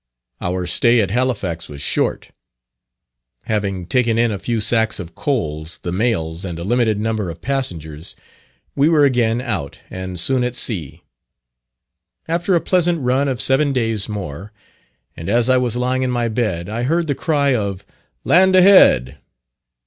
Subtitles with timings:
[0.41, 2.31] Our stay at Halifax was short.
[3.43, 7.39] Having taken in a few sacks of coals, the mails, and a limited number of
[7.39, 8.15] passengers,
[8.75, 11.03] we were again out, and soon at sea.
[12.27, 14.51] After a pleasant run of seven days more,
[15.15, 17.85] and as I was lying in my bed, I heard the cry of
[18.25, 19.19] "Land a head."